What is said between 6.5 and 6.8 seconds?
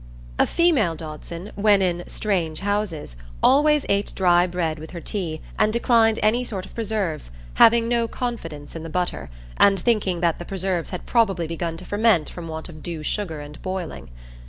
of